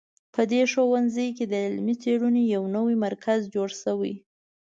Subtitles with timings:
[0.33, 4.13] په دې ښوونځي کې د علمي څېړنو یو نوی مرکز جوړ شوی